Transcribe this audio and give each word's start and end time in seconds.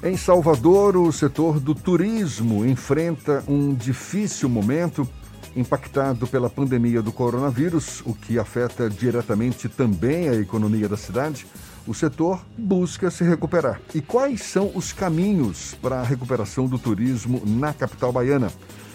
Em 0.00 0.16
Salvador, 0.16 0.96
o 0.96 1.10
setor 1.10 1.58
do 1.58 1.74
turismo 1.74 2.64
enfrenta 2.64 3.42
um 3.48 3.74
difícil 3.74 4.48
momento, 4.48 5.08
impactado 5.56 6.24
pela 6.28 6.48
pandemia 6.48 7.02
do 7.02 7.10
coronavírus, 7.10 8.00
o 8.06 8.14
que 8.14 8.38
afeta 8.38 8.88
diretamente 8.88 9.68
também 9.68 10.28
a 10.28 10.36
economia 10.36 10.88
da 10.88 10.96
cidade. 10.96 11.48
O 11.84 11.92
setor 11.92 12.46
busca 12.56 13.10
se 13.10 13.24
recuperar. 13.24 13.80
E 13.92 14.00
quais 14.00 14.42
são 14.42 14.70
os 14.72 14.92
caminhos 14.92 15.74
para 15.82 15.96
a 15.96 16.04
recuperação 16.04 16.68
do 16.68 16.78
turismo 16.78 17.42
na 17.44 17.72
capital 17.72 18.12
baiana? 18.12 18.52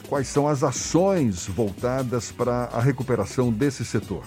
Quais 0.08 0.30
são 0.30 0.48
as 0.48 0.64
ações 0.64 1.48
voltadas 1.48 2.32
para 2.32 2.70
a 2.72 2.80
recuperação 2.80 3.52
desse 3.52 3.84
setor? 3.84 4.24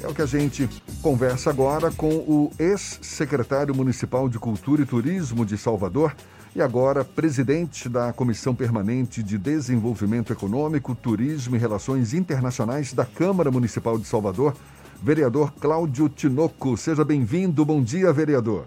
É 0.00 0.06
o 0.06 0.14
que 0.14 0.22
a 0.22 0.26
gente 0.26 0.68
conversa 1.02 1.50
agora 1.50 1.90
com 1.90 2.08
o 2.08 2.52
ex-secretário 2.56 3.74
municipal 3.74 4.28
de 4.28 4.38
Cultura 4.38 4.82
e 4.82 4.86
Turismo 4.86 5.44
de 5.44 5.58
Salvador 5.58 6.14
e 6.54 6.62
agora 6.62 7.04
presidente 7.04 7.88
da 7.88 8.12
Comissão 8.12 8.54
Permanente 8.54 9.24
de 9.24 9.36
Desenvolvimento 9.36 10.32
Econômico, 10.32 10.94
Turismo 10.94 11.56
e 11.56 11.58
Relações 11.58 12.14
Internacionais 12.14 12.92
da 12.92 13.04
Câmara 13.04 13.50
Municipal 13.50 13.98
de 13.98 14.06
Salvador, 14.06 14.56
vereador 15.02 15.52
Cláudio 15.54 16.08
Tinoco. 16.08 16.76
Seja 16.76 17.04
bem-vindo. 17.04 17.64
Bom 17.64 17.82
dia, 17.82 18.12
vereador. 18.12 18.66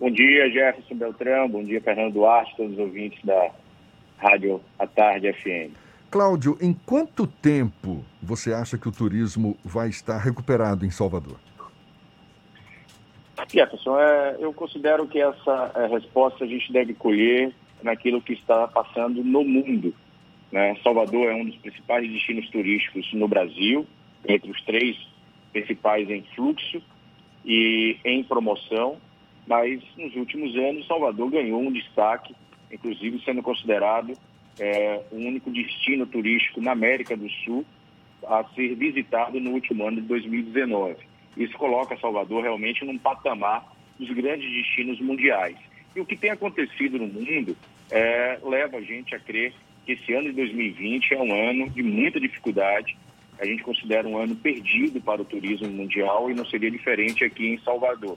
Bom 0.00 0.10
dia, 0.10 0.50
Jefferson 0.50 0.96
Beltrão. 0.96 1.48
Bom 1.48 1.62
dia, 1.62 1.80
Fernando 1.80 2.14
Duarte, 2.14 2.52
todos 2.56 2.72
os 2.72 2.78
ouvintes 2.80 3.24
da 3.24 3.50
Rádio 4.18 4.60
à 4.76 4.88
Tarde 4.88 5.32
FM. 5.32 5.83
Cláudio, 6.14 6.56
em 6.60 6.72
quanto 6.72 7.26
tempo 7.26 8.04
você 8.22 8.54
acha 8.54 8.78
que 8.78 8.88
o 8.88 8.92
turismo 8.92 9.58
vai 9.64 9.88
estar 9.88 10.16
recuperado 10.16 10.86
em 10.86 10.90
Salvador? 10.90 11.40
Jefferson, 13.52 13.98
é, 13.98 14.36
eu 14.38 14.52
considero 14.52 15.08
que 15.08 15.20
essa 15.20 15.72
é, 15.74 15.86
resposta 15.88 16.44
a 16.44 16.46
gente 16.46 16.72
deve 16.72 16.94
colher 16.94 17.52
naquilo 17.82 18.22
que 18.22 18.32
está 18.32 18.68
passando 18.68 19.24
no 19.24 19.42
mundo. 19.42 19.92
Né? 20.52 20.76
Salvador 20.84 21.32
é 21.32 21.34
um 21.34 21.46
dos 21.46 21.56
principais 21.56 22.08
destinos 22.08 22.48
turísticos 22.48 23.12
no 23.12 23.26
Brasil, 23.26 23.84
entre 24.24 24.52
os 24.52 24.62
três 24.62 24.96
principais 25.52 26.08
em 26.08 26.22
fluxo 26.36 26.80
e 27.44 27.98
em 28.04 28.22
promoção, 28.22 28.98
mas 29.48 29.82
nos 29.98 30.14
últimos 30.14 30.54
anos 30.54 30.86
Salvador 30.86 31.28
ganhou 31.28 31.60
um 31.60 31.72
destaque, 31.72 32.36
inclusive 32.70 33.20
sendo 33.24 33.42
considerado 33.42 34.16
é, 34.58 35.00
o 35.10 35.16
único 35.16 35.50
destino 35.50 36.06
turístico 36.06 36.60
na 36.60 36.72
América 36.72 37.16
do 37.16 37.28
Sul 37.44 37.64
a 38.26 38.44
ser 38.54 38.74
visitado 38.74 39.38
no 39.40 39.50
último 39.50 39.86
ano 39.86 40.00
de 40.00 40.06
2019. 40.06 40.96
Isso 41.36 41.56
coloca 41.58 41.98
Salvador 41.98 42.42
realmente 42.42 42.84
num 42.84 42.98
patamar 42.98 43.66
dos 43.98 44.10
grandes 44.10 44.50
destinos 44.50 45.00
mundiais. 45.00 45.56
E 45.94 46.00
o 46.00 46.06
que 46.06 46.16
tem 46.16 46.30
acontecido 46.30 46.98
no 46.98 47.06
mundo 47.06 47.56
é, 47.90 48.38
leva 48.42 48.78
a 48.78 48.82
gente 48.82 49.14
a 49.14 49.18
crer 49.18 49.52
que 49.84 49.92
esse 49.92 50.12
ano 50.14 50.28
de 50.30 50.36
2020 50.36 51.14
é 51.14 51.18
um 51.20 51.50
ano 51.50 51.70
de 51.70 51.82
muita 51.82 52.18
dificuldade. 52.18 52.96
A 53.38 53.44
gente 53.44 53.62
considera 53.62 54.08
um 54.08 54.16
ano 54.16 54.34
perdido 54.34 55.00
para 55.00 55.20
o 55.20 55.24
turismo 55.24 55.68
mundial 55.68 56.30
e 56.30 56.34
não 56.34 56.46
seria 56.46 56.70
diferente 56.70 57.24
aqui 57.24 57.48
em 57.48 57.58
Salvador. 57.58 58.16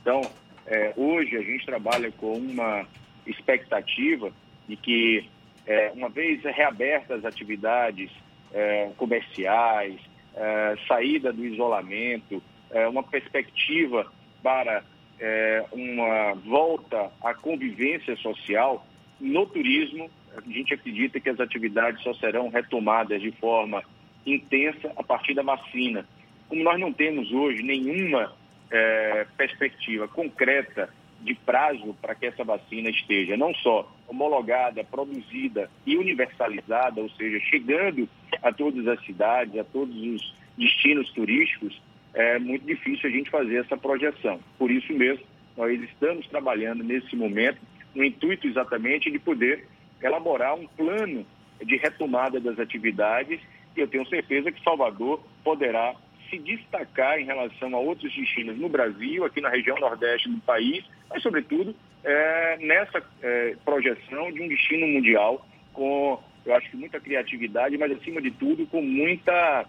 Então, 0.00 0.22
é, 0.66 0.92
hoje 0.96 1.36
a 1.36 1.42
gente 1.42 1.66
trabalha 1.66 2.10
com 2.12 2.32
uma 2.32 2.86
expectativa 3.26 4.32
de 4.68 4.76
que 4.76 5.24
é, 5.66 5.92
uma 5.94 6.08
vez 6.08 6.42
reabertas 6.42 7.18
as 7.18 7.24
atividades 7.24 8.10
é, 8.52 8.90
comerciais, 8.96 10.00
é, 10.34 10.76
saída 10.86 11.32
do 11.32 11.44
isolamento, 11.44 12.42
é, 12.70 12.86
uma 12.88 13.02
perspectiva 13.02 14.10
para 14.42 14.82
é, 15.20 15.64
uma 15.72 16.34
volta 16.34 17.10
à 17.22 17.34
convivência 17.34 18.16
social, 18.16 18.84
no 19.20 19.46
turismo, 19.46 20.10
a 20.36 20.40
gente 20.50 20.74
acredita 20.74 21.20
que 21.20 21.28
as 21.28 21.38
atividades 21.38 22.02
só 22.02 22.12
serão 22.14 22.48
retomadas 22.48 23.20
de 23.20 23.30
forma 23.32 23.82
intensa 24.26 24.92
a 24.96 25.02
partir 25.02 25.34
da 25.34 25.42
vacina. 25.42 26.06
Como 26.48 26.62
nós 26.62 26.80
não 26.80 26.92
temos 26.92 27.30
hoje 27.30 27.62
nenhuma 27.62 28.32
é, 28.70 29.26
perspectiva 29.36 30.08
concreta 30.08 30.92
de 31.22 31.34
prazo 31.34 31.94
para 32.00 32.14
que 32.14 32.26
essa 32.26 32.44
vacina 32.44 32.90
esteja 32.90 33.36
não 33.36 33.54
só 33.54 33.90
homologada, 34.08 34.84
produzida 34.84 35.70
e 35.86 35.96
universalizada, 35.96 37.00
ou 37.00 37.08
seja, 37.10 37.38
chegando 37.40 38.08
a 38.42 38.52
todas 38.52 38.86
as 38.86 39.04
cidades, 39.04 39.58
a 39.58 39.64
todos 39.64 39.96
os 39.96 40.34
destinos 40.56 41.10
turísticos, 41.12 41.80
é 42.14 42.38
muito 42.38 42.66
difícil 42.66 43.08
a 43.08 43.12
gente 43.12 43.30
fazer 43.30 43.56
essa 43.56 43.76
projeção. 43.76 44.38
Por 44.58 44.70
isso 44.70 44.92
mesmo, 44.92 45.24
nós 45.56 45.80
estamos 45.82 46.26
trabalhando 46.26 46.82
nesse 46.84 47.14
momento 47.16 47.58
no 47.94 48.04
intuito 48.04 48.46
exatamente 48.46 49.10
de 49.10 49.18
poder 49.18 49.66
elaborar 50.02 50.54
um 50.54 50.66
plano 50.66 51.26
de 51.62 51.76
retomada 51.76 52.40
das 52.40 52.58
atividades 52.58 53.40
e 53.76 53.80
eu 53.80 53.88
tenho 53.88 54.06
certeza 54.08 54.50
que 54.50 54.62
Salvador 54.62 55.22
poderá 55.42 55.94
se 56.28 56.38
destacar 56.38 57.18
em 57.18 57.24
relação 57.24 57.74
a 57.74 57.78
outros 57.78 58.14
destinos 58.14 58.58
no 58.58 58.68
Brasil, 58.68 59.24
aqui 59.24 59.40
na 59.40 59.50
região 59.50 59.78
nordeste 59.78 60.30
do 60.30 60.40
país, 60.40 60.84
mas, 61.12 61.22
sobretudo, 61.22 61.74
é, 62.02 62.58
nessa 62.60 63.02
é, 63.22 63.56
projeção 63.64 64.32
de 64.32 64.42
um 64.42 64.48
destino 64.48 64.86
mundial 64.86 65.46
com, 65.72 66.18
eu 66.44 66.54
acho 66.54 66.70
que 66.70 66.76
muita 66.76 66.98
criatividade, 66.98 67.76
mas, 67.76 67.92
acima 67.92 68.20
de 68.20 68.30
tudo, 68.30 68.66
com 68.66 68.80
muita, 68.80 69.66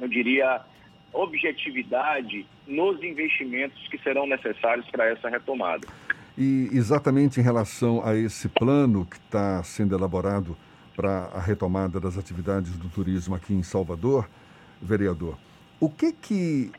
eu 0.00 0.08
diria, 0.08 0.60
objetividade 1.12 2.46
nos 2.66 3.02
investimentos 3.02 3.86
que 3.88 3.98
serão 3.98 4.26
necessários 4.26 4.88
para 4.90 5.06
essa 5.06 5.28
retomada. 5.28 5.86
E 6.38 6.68
exatamente 6.72 7.40
em 7.40 7.42
relação 7.42 8.06
a 8.06 8.16
esse 8.16 8.48
plano 8.48 9.04
que 9.04 9.16
está 9.16 9.62
sendo 9.62 9.94
elaborado 9.94 10.56
para 10.96 11.30
a 11.34 11.40
retomada 11.40 12.00
das 12.00 12.16
atividades 12.16 12.76
do 12.76 12.88
turismo 12.88 13.34
aqui 13.34 13.52
em 13.52 13.62
Salvador, 13.62 14.28
vereador, 14.80 15.36
o 15.78 15.90
que 15.90 16.12
que 16.12 16.70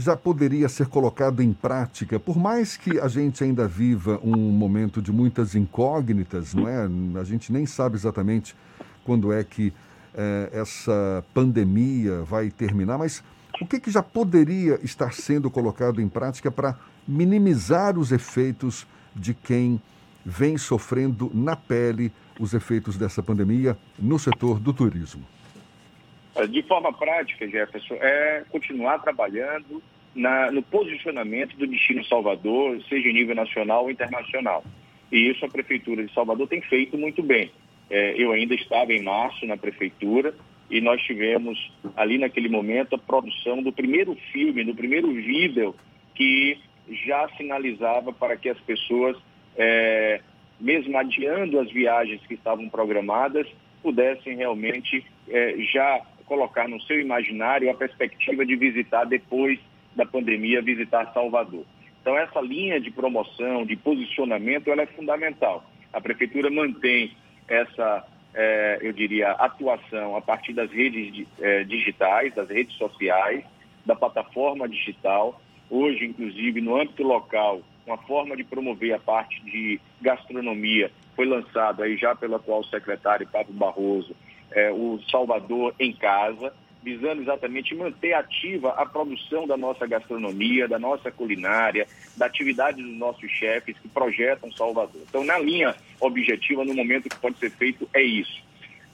já 0.00 0.16
poderia 0.16 0.68
ser 0.68 0.86
colocado 0.86 1.42
em 1.42 1.52
prática, 1.52 2.18
por 2.18 2.36
mais 2.36 2.76
que 2.76 2.98
a 2.98 3.08
gente 3.08 3.42
ainda 3.44 3.68
viva 3.68 4.18
um 4.22 4.36
momento 4.36 5.00
de 5.00 5.12
muitas 5.12 5.54
incógnitas, 5.54 6.54
não 6.54 6.68
é? 6.68 6.88
A 7.20 7.24
gente 7.24 7.52
nem 7.52 7.66
sabe 7.66 7.96
exatamente 7.96 8.56
quando 9.04 9.32
é 9.32 9.44
que 9.44 9.72
é, 10.14 10.50
essa 10.52 11.24
pandemia 11.32 12.22
vai 12.22 12.50
terminar, 12.50 12.98
mas 12.98 13.22
o 13.60 13.66
que, 13.66 13.78
que 13.78 13.90
já 13.90 14.02
poderia 14.02 14.78
estar 14.82 15.12
sendo 15.12 15.50
colocado 15.50 16.00
em 16.00 16.08
prática 16.08 16.50
para 16.50 16.78
minimizar 17.06 17.98
os 17.98 18.10
efeitos 18.10 18.86
de 19.14 19.34
quem 19.34 19.80
vem 20.24 20.56
sofrendo 20.56 21.30
na 21.34 21.56
pele 21.56 22.12
os 22.38 22.54
efeitos 22.54 22.96
dessa 22.96 23.22
pandemia 23.22 23.76
no 23.98 24.18
setor 24.18 24.58
do 24.58 24.72
turismo? 24.72 25.24
É, 26.40 26.46
de 26.46 26.62
forma 26.62 26.92
prática, 26.92 27.46
Jefferson, 27.46 27.96
é 28.00 28.44
continuar 28.48 28.98
trabalhando 29.00 29.82
na, 30.14 30.50
no 30.50 30.62
posicionamento 30.62 31.56
do 31.56 31.66
destino 31.66 32.02
Salvador, 32.04 32.82
seja 32.88 33.08
em 33.08 33.12
nível 33.12 33.34
nacional 33.34 33.84
ou 33.84 33.90
internacional. 33.90 34.64
E 35.12 35.28
isso 35.28 35.44
a 35.44 35.48
Prefeitura 35.48 36.04
de 36.04 36.12
Salvador 36.14 36.48
tem 36.48 36.62
feito 36.62 36.96
muito 36.96 37.22
bem. 37.22 37.50
É, 37.90 38.14
eu 38.16 38.32
ainda 38.32 38.54
estava 38.54 38.92
em 38.92 39.02
março 39.02 39.44
na 39.44 39.56
Prefeitura 39.56 40.34
e 40.70 40.80
nós 40.80 41.02
tivemos 41.02 41.72
ali 41.96 42.16
naquele 42.16 42.48
momento 42.48 42.94
a 42.94 42.98
produção 42.98 43.62
do 43.62 43.72
primeiro 43.72 44.16
filme, 44.32 44.64
do 44.64 44.74
primeiro 44.74 45.12
vídeo 45.12 45.74
que 46.14 46.58
já 47.04 47.28
sinalizava 47.36 48.12
para 48.12 48.36
que 48.36 48.48
as 48.48 48.58
pessoas, 48.60 49.16
é, 49.56 50.20
mesmo 50.58 50.96
adiando 50.96 51.58
as 51.58 51.70
viagens 51.70 52.20
que 52.26 52.34
estavam 52.34 52.68
programadas, 52.68 53.46
pudessem 53.82 54.36
realmente 54.36 55.04
é, 55.28 55.56
já 55.72 56.00
colocar 56.30 56.68
no 56.68 56.80
seu 56.82 57.00
imaginário 57.00 57.68
a 57.68 57.74
perspectiva 57.74 58.46
de 58.46 58.54
visitar 58.54 59.04
depois 59.04 59.58
da 59.96 60.06
pandemia, 60.06 60.62
visitar 60.62 61.12
Salvador. 61.12 61.64
Então 62.00 62.16
essa 62.16 62.40
linha 62.40 62.80
de 62.80 62.88
promoção, 62.88 63.66
de 63.66 63.74
posicionamento, 63.74 64.70
ela 64.70 64.82
é 64.82 64.86
fundamental. 64.86 65.68
A 65.92 66.00
prefeitura 66.00 66.48
mantém 66.48 67.16
essa, 67.48 68.06
é, 68.32 68.78
eu 68.80 68.92
diria, 68.92 69.32
atuação 69.32 70.14
a 70.14 70.20
partir 70.20 70.52
das 70.52 70.70
redes 70.70 71.26
é, 71.40 71.64
digitais, 71.64 72.32
das 72.32 72.48
redes 72.48 72.76
sociais, 72.76 73.44
da 73.84 73.96
plataforma 73.96 74.68
digital. 74.68 75.40
Hoje, 75.68 76.04
inclusive, 76.04 76.60
no 76.60 76.80
âmbito 76.80 77.02
local, 77.02 77.60
uma 77.84 77.98
forma 77.98 78.36
de 78.36 78.44
promover 78.44 78.94
a 78.94 79.00
parte 79.00 79.44
de 79.44 79.80
gastronomia 80.00 80.92
foi 81.16 81.26
lançado 81.26 81.82
aí 81.82 81.96
já 81.96 82.14
pelo 82.14 82.36
atual 82.36 82.62
secretário 82.62 83.26
Pablo 83.26 83.52
Barroso, 83.52 84.14
é, 84.52 84.70
o 84.70 85.00
Salvador 85.10 85.74
em 85.78 85.92
Casa, 85.92 86.52
visando 86.82 87.22
exatamente 87.22 87.74
manter 87.74 88.14
ativa 88.14 88.70
a 88.70 88.86
produção 88.86 89.46
da 89.46 89.56
nossa 89.56 89.86
gastronomia, 89.86 90.66
da 90.66 90.78
nossa 90.78 91.10
culinária, 91.10 91.86
da 92.16 92.26
atividade 92.26 92.82
dos 92.82 92.96
nossos 92.96 93.30
chefes 93.30 93.76
que 93.78 93.88
projetam 93.88 94.50
Salvador. 94.52 95.02
Então, 95.08 95.22
na 95.22 95.38
linha 95.38 95.74
objetiva, 96.00 96.64
no 96.64 96.74
momento 96.74 97.08
que 97.08 97.18
pode 97.18 97.38
ser 97.38 97.50
feito, 97.50 97.88
é 97.92 98.02
isso. 98.02 98.42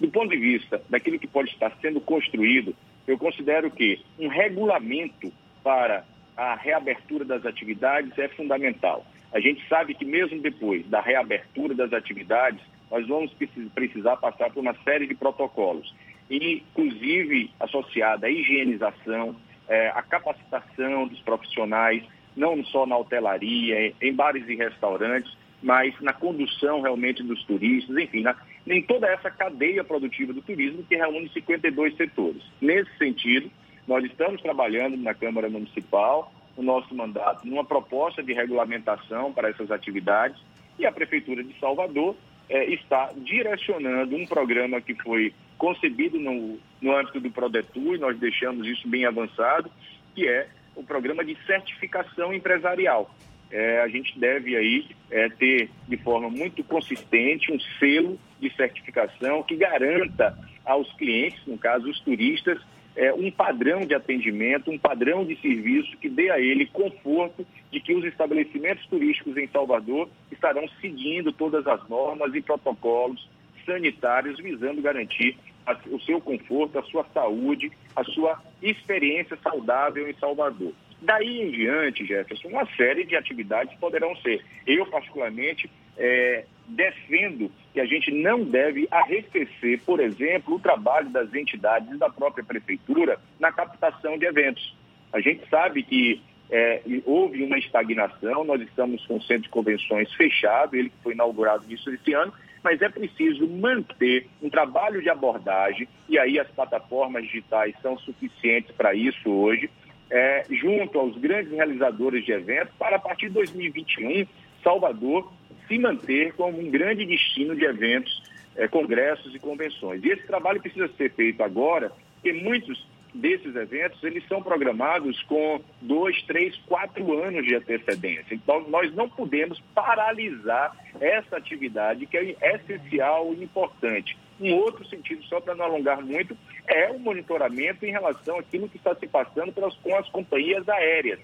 Do 0.01 0.09
ponto 0.09 0.29
de 0.31 0.37
vista 0.37 0.83
daquilo 0.91 1.19
que 1.19 1.27
pode 1.27 1.51
estar 1.51 1.73
sendo 1.81 2.01
construído, 2.01 2.75
eu 3.07 3.17
considero 3.17 3.71
que 3.71 4.01
um 4.19 4.29
regulamento 4.29 5.33
para 5.63 6.05
a 6.37 6.55
reabertura 6.55 7.25
das 7.25 7.47
atividades 7.47 8.17
é 8.19 8.29
fundamental. 8.29 9.07
A 9.33 9.41
gente 9.41 9.67
sabe 9.69 9.95
que 9.95 10.05
mesmo 10.05 10.41
depois 10.41 10.87
da 10.87 11.01
reabertura 11.01 11.75
das 11.75 11.93
atividades, 11.93 12.61
nós 12.91 13.07
vamos 13.07 13.35
precisar 13.75 14.17
passar 14.17 14.51
por 14.51 14.61
uma 14.61 14.75
série 14.85 15.07
de 15.07 15.15
protocolos, 15.15 15.95
inclusive 16.31 17.51
associada 17.59 18.27
à 18.27 18.31
higienização, 18.31 19.37
é, 19.69 19.89
à 19.89 20.03
capacitação 20.03 21.07
dos 21.07 21.21
profissionais, 21.21 22.05
não 22.37 22.63
só 22.65 22.87
na 22.87 22.97
hotelaria, 22.97 23.93
em 24.01 24.15
bares 24.15 24.49
e 24.49 24.55
restaurantes, 24.55 25.37
mas 25.63 25.99
na 26.01 26.13
condução 26.13 26.81
realmente 26.81 27.23
dos 27.23 27.43
turistas, 27.45 27.97
enfim, 27.97 28.23
na, 28.23 28.37
em 28.67 28.83
toda 28.83 29.09
essa 29.09 29.31
cadeia 29.31 29.83
produtiva 29.83 30.33
do 30.33 30.43
turismo 30.43 30.85
que 30.85 30.97
reúne 30.97 31.29
52 31.31 31.97
setores. 31.97 32.43
Nesse 32.61 32.95
sentido, 32.99 33.51
nós 33.87 34.05
estamos 34.05 34.43
trabalhando 34.43 34.97
na 34.97 35.15
Câmara 35.15 35.49
Municipal, 35.49 36.33
no 36.57 36.63
nosso 36.63 36.95
mandato, 36.95 37.47
numa 37.47 37.65
proposta 37.65 38.23
de 38.23 38.33
regulamentação 38.33 39.33
para 39.33 39.49
essas 39.49 39.71
atividades 39.71 40.41
e 40.79 40.87
a 40.87 40.93
Prefeitura 40.93 41.43
de 41.43 41.59
Salvador 41.59 42.17
eh, 42.49 42.75
está 42.75 43.13
direcionando 43.17 44.17
um 44.17 44.27
programa 44.27 44.81
que 44.81 44.95
foi 44.95 45.33
concebido 45.59 46.19
no, 46.19 46.59
no 46.81 46.97
âmbito 46.97 47.21
do 47.21 47.31
Prodetur 47.31 47.95
e 47.95 47.99
nós 47.99 48.19
deixamos 48.19 48.67
isso 48.67 48.89
bem 48.89 49.05
avançado, 49.05 49.71
que 50.15 50.29
é 50.29 50.49
o 50.75 50.83
programa 50.83 51.25
de 51.25 51.37
certificação 51.47 52.33
empresarial. 52.33 53.11
É, 53.51 53.81
a 53.81 53.89
gente 53.89 54.19
deve 54.19 54.57
aí 54.57 54.87
é, 55.11 55.29
ter 55.29 55.71
de 55.89 55.97
forma 55.99 56.29
muito 56.29 56.63
consistente 56.65 57.53
um 57.53 57.61
selo 57.79 58.19
de 58.41 58.55
certificação 58.55 59.43
que 59.43 59.57
garanta 59.57 60.37
aos 60.65 60.93
clientes, 60.95 61.41
no 61.47 61.57
caso 61.57 61.89
os 61.89 62.01
turistas, 62.01 62.61
é, 62.97 63.13
um 63.13 63.31
padrão 63.31 63.81
de 63.81 63.95
atendimento, 63.95 64.71
um 64.71 64.79
padrão 64.79 65.25
de 65.25 65.37
serviço 65.37 65.97
que 65.99 66.09
dê 66.09 66.31
a 66.31 66.41
ele 66.41 66.67
conforto 66.67 67.47
de 67.71 67.79
que 67.79 67.95
os 67.95 68.05
estabelecimentos 68.05 68.87
turísticos 68.87 69.37
em 69.37 69.47
Salvador 69.49 70.09
estarão 70.33 70.67
seguindo 70.81 71.31
todas 71.33 71.67
as 71.67 71.87
normas 71.89 72.35
e 72.35 72.41
protocolos 72.41 73.29
sanitários 73.67 74.39
visando 74.39 74.81
garantir 74.81 75.37
a, 75.67 75.77
o 75.91 76.01
seu 76.01 76.21
conforto, 76.21 76.79
a 76.79 76.83
sua 76.85 77.05
saúde, 77.13 77.71
a 77.95 78.05
sua 78.05 78.41
experiência 78.63 79.37
saudável 79.43 80.09
em 80.09 80.15
Salvador. 80.15 80.73
Daí 81.03 81.43
em 81.43 81.51
diante, 81.51 82.07
Jefferson, 82.07 82.49
uma 82.49 82.67
série 82.77 83.05
de 83.05 83.17
atividades 83.17 83.77
poderão 83.79 84.17
ser. 84.17 84.43
Eu, 84.67 84.87
particularmente, 84.87 85.71
é, 85.97 86.45
defendo 86.67 87.51
que 87.73 87.81
a 87.81 87.87
gente 87.87 88.11
não 88.11 88.43
deve 88.43 88.89
arrefecer, 88.91 89.81
por 89.85 90.01
exemplo, 90.01 90.55
o 90.55 90.61
trabalho 90.61 91.11
das 91.11 91.33
entidades 91.35 91.91
e 91.93 91.99
da 91.99 92.09
própria 92.09 92.45
prefeitura 92.45 93.19
na 93.39 93.53
captação 93.53 94.19
de 94.19 94.27
eventos. 94.27 94.75
A 95.13 95.21
gente 95.21 95.49
sabe 95.49 95.83
que 95.83 96.21
é, 96.51 96.81
houve 97.05 97.43
uma 97.43 97.59
estagnação, 97.59 98.45
nós 98.45 98.61
estamos 98.61 99.05
com 99.07 99.17
o 99.17 99.23
centro 99.23 99.45
de 99.45 99.49
convenções 99.49 100.13
fechado, 100.15 100.77
ele 100.77 100.91
que 100.91 101.03
foi 101.03 101.13
inaugurado 101.13 101.65
no 101.65 101.71
início 101.71 102.21
ano, 102.21 102.33
mas 102.63 102.83
é 102.83 102.89
preciso 102.89 103.47
manter 103.47 104.27
um 104.43 104.51
trabalho 104.51 105.01
de 105.01 105.09
abordagem, 105.09 105.89
e 106.09 106.19
aí 106.19 106.39
as 106.39 106.49
plataformas 106.49 107.25
digitais 107.25 107.75
são 107.81 107.99
suficientes 107.99 108.75
para 108.77 108.95
isso 108.95 109.31
hoje, 109.31 109.71
é, 110.11 110.45
junto 110.51 110.99
aos 110.99 111.17
grandes 111.17 111.53
realizadores 111.53 112.25
de 112.25 112.33
eventos, 112.33 112.75
para 112.79 112.97
a 112.97 112.99
partir 112.99 113.29
de 113.29 113.35
2021, 113.35 114.27
Salvador 114.63 115.33
se 115.67 115.79
manter 115.79 116.33
como 116.35 116.61
um 116.61 116.71
grande 116.71 117.05
destino 117.05 117.55
de 117.55 117.65
eventos, 117.65 118.23
é, 118.57 118.67
congressos 118.69 119.35
e 119.35 119.39
convenções. 119.39 120.03
E 120.05 120.09
esse 120.09 120.27
trabalho 120.27 120.61
precisa 120.61 120.89
ser 120.97 121.13
feito 121.13 121.43
agora, 121.43 121.93
porque 122.15 122.33
muitos 122.33 122.87
desses 123.17 123.55
eventos 123.57 124.03
eles 124.05 124.27
são 124.29 124.43
programados 124.43 125.23
com 125.23 125.61
dois, 125.81 126.23
três, 126.23 126.57
quatro 126.67 127.23
anos 127.23 127.45
de 127.45 127.55
antecedência. 127.55 128.35
Então, 128.35 128.69
nós 128.69 128.95
não 128.95 129.09
podemos 129.09 129.61
paralisar 129.75 130.77
essa 131.01 131.37
atividade 131.37 132.07
que 132.07 132.17
é 132.17 132.55
essencial 132.55 133.33
e 133.35 133.43
importante. 133.43 134.17
Um 134.41 134.55
outro 134.55 134.87
sentido, 134.87 135.25
só 135.25 135.41
para 135.41 135.55
não 135.55 135.65
alongar 135.65 136.03
muito, 136.03 136.37
é 136.67 136.91
o 136.91 136.99
monitoramento 136.99 137.87
em 137.87 137.91
relação 137.91 138.39
àquilo 138.39 138.69
que 138.69 138.77
está 138.77 138.95
se 138.95 139.07
passando 139.07 139.53
com 139.53 139.97
as 139.97 140.09
companhias 140.11 140.69
aéreas. 140.69 141.21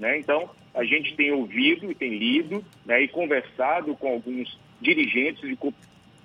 Né? 0.00 0.18
Então, 0.18 0.48
a 0.74 0.82
gente 0.82 1.14
tem 1.14 1.30
ouvido 1.30 1.90
e 1.90 1.94
tem 1.94 2.16
lido 2.16 2.64
né, 2.86 3.02
e 3.02 3.08
conversado 3.08 3.94
com 3.94 4.08
alguns 4.08 4.58
dirigentes 4.80 5.42
de, 5.42 5.58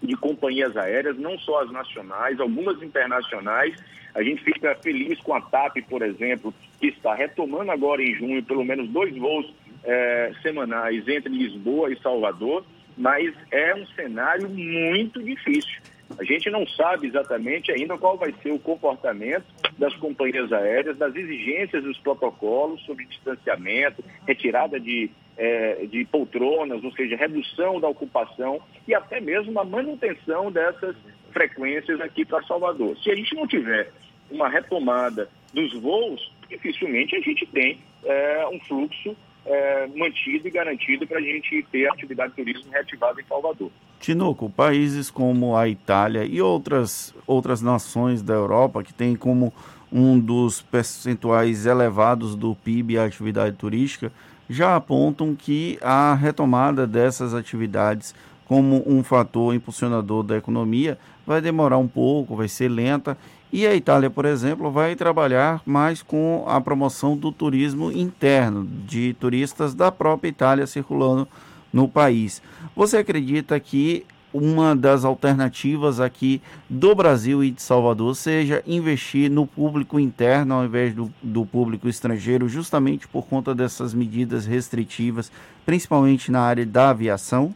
de 0.01 0.15
companhias 0.15 0.77
aéreas, 0.77 1.17
não 1.19 1.37
só 1.37 1.61
as 1.61 1.71
nacionais, 1.71 2.39
algumas 2.39 2.81
internacionais. 2.81 3.75
A 4.15 4.23
gente 4.23 4.41
fica 4.45 4.73
feliz 4.75 5.19
com 5.19 5.33
a 5.33 5.41
TAP, 5.41 5.79
por 5.89 6.01
exemplo, 6.01 6.53
que 6.79 6.87
está 6.87 7.13
retomando 7.13 7.69
agora 7.69 8.01
em 8.01 8.15
junho 8.15 8.41
pelo 8.41 8.63
menos 8.63 8.89
dois 8.89 9.13
voos 9.17 9.53
é, 9.83 10.31
semanais 10.41 11.05
entre 11.09 11.29
Lisboa 11.29 11.91
e 11.91 11.99
Salvador, 11.99 12.65
mas 12.97 13.35
é 13.51 13.75
um 13.75 13.85
cenário 13.87 14.47
muito 14.47 15.21
difícil. 15.21 15.81
A 16.17 16.23
gente 16.23 16.49
não 16.49 16.65
sabe 16.65 17.07
exatamente 17.07 17.73
ainda 17.73 17.97
qual 17.97 18.17
vai 18.17 18.33
ser 18.41 18.51
o 18.51 18.59
comportamento 18.59 19.45
das 19.77 19.93
companhias 19.95 20.51
aéreas, 20.51 20.97
das 20.97 21.15
exigências 21.15 21.83
dos 21.83 21.97
protocolos 21.99 22.81
sobre 22.85 23.05
distanciamento, 23.05 24.03
retirada 24.25 24.79
de, 24.79 25.09
é, 25.37 25.85
de 25.85 26.05
poltronas, 26.05 26.83
ou 26.83 26.91
seja, 26.93 27.15
redução 27.15 27.79
da 27.79 27.87
ocupação 27.87 28.61
e 28.87 28.93
até 28.93 29.19
mesmo 29.19 29.59
a 29.59 29.65
manutenção 29.65 30.51
dessas 30.51 30.95
frequências 31.31 31.99
aqui 31.99 32.23
para 32.23 32.43
Salvador. 32.43 32.97
Se 32.99 33.11
a 33.11 33.15
gente 33.15 33.35
não 33.35 33.45
tiver 33.45 33.91
uma 34.31 34.47
retomada 34.47 35.29
dos 35.53 35.73
voos, 35.73 36.31
dificilmente 36.49 37.15
a 37.15 37.19
gente 37.19 37.45
tem 37.47 37.79
é, 38.03 38.47
um 38.51 38.59
fluxo 38.61 39.15
é, 39.45 39.87
mantido 39.95 40.47
e 40.47 40.51
garantido 40.51 41.05
para 41.05 41.19
a 41.19 41.21
gente 41.21 41.65
ter 41.71 41.87
a 41.87 41.93
atividade 41.93 42.31
de 42.31 42.35
turismo 42.35 42.71
reativada 42.71 43.21
em 43.21 43.25
Salvador. 43.25 43.71
Tinoco, 43.99 44.49
países 44.49 45.09
como 45.09 45.55
a 45.55 45.67
Itália 45.67 46.25
e 46.25 46.41
outras, 46.41 47.13
outras 47.25 47.61
nações 47.61 48.21
da 48.21 48.33
Europa 48.33 48.83
que 48.83 48.93
têm 48.93 49.15
como 49.15 49.53
um 49.91 50.19
dos 50.19 50.61
percentuais 50.61 51.65
elevados 51.65 52.35
do 52.35 52.55
PIB 52.55 52.97
a 52.97 53.05
atividade 53.05 53.55
turística, 53.55 54.11
já 54.49 54.75
apontam 54.75 55.35
que 55.35 55.77
a 55.81 56.13
retomada 56.13 56.85
dessas 56.85 57.33
atividades 57.33 58.13
como 58.45 58.83
um 58.85 59.03
fator 59.03 59.55
impulsionador 59.55 60.23
da 60.23 60.37
economia 60.37 60.97
vai 61.25 61.41
demorar 61.41 61.77
um 61.77 61.87
pouco, 61.87 62.35
vai 62.35 62.47
ser 62.47 62.69
lenta 62.69 63.17
e 63.51 63.65
a 63.65 63.75
Itália, 63.75 64.09
por 64.09 64.25
exemplo, 64.25 64.71
vai 64.71 64.95
trabalhar 64.95 65.61
mais 65.65 66.01
com 66.01 66.43
a 66.47 66.59
promoção 66.59 67.15
do 67.15 67.31
turismo 67.31 67.91
interno, 67.91 68.65
de 68.65 69.13
turistas 69.13 69.73
da 69.73 69.91
própria 69.91 70.29
Itália 70.29 70.67
circulando 70.67 71.27
no 71.71 71.87
país. 71.87 72.41
Você 72.75 72.97
acredita 72.97 73.59
que 73.59 74.05
uma 74.33 74.75
das 74.75 75.05
alternativas 75.05 76.01
aqui 76.01 76.41
do 76.69 76.93
Brasil 76.93 77.41
e 77.41 77.51
de 77.51 77.61
Salvador 77.61 78.13
seja 78.15 78.61
investir 78.67 79.31
no 79.31 79.47
público 79.47 79.97
interno 79.97 80.55
ao 80.55 80.65
invés 80.65 80.93
do, 80.93 81.09
do 81.23 81.45
público 81.45 81.87
estrangeiro, 81.87 82.49
justamente 82.49 83.07
por 83.07 83.25
conta 83.27 83.55
dessas 83.55 83.93
medidas 83.93 84.45
restritivas, 84.45 85.31
principalmente 85.65 86.29
na 86.29 86.41
área 86.41 86.65
da 86.65 86.89
aviação? 86.89 87.55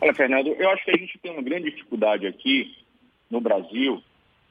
Olha, 0.00 0.12
Fernando, 0.14 0.48
eu 0.48 0.68
acho 0.70 0.84
que 0.84 0.90
a 0.90 0.96
gente 0.96 1.16
tem 1.18 1.30
uma 1.30 1.42
grande 1.42 1.70
dificuldade 1.70 2.26
aqui 2.26 2.76
no 3.30 3.40
Brasil 3.40 4.02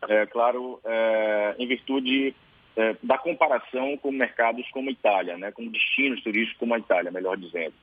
é, 0.08 0.26
claro, 0.26 0.80
é, 0.86 1.56
em 1.58 1.68
virtude 1.68 2.36
é, 2.76 2.96
da 3.02 3.18
comparação 3.18 3.98
com 3.98 4.12
mercados 4.12 4.70
como 4.70 4.90
a 4.90 4.92
Itália, 4.92 5.38
né, 5.38 5.52
com 5.52 5.68
destinos 5.68 6.22
turísticos 6.22 6.60
como 6.60 6.76
a 6.76 6.80
Itália, 6.80 7.12
melhor 7.12 7.38
dizendo. 7.38 7.74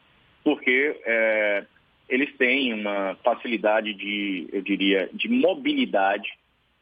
Porque 0.43 1.01
é, 1.05 1.65
eles 2.09 2.35
têm 2.37 2.73
uma 2.75 3.17
facilidade 3.25 3.93
de, 3.95 4.49
eu 4.53 4.63
diria, 4.63 5.09
de 5.13 5.29
mobilidade. 5.29 6.29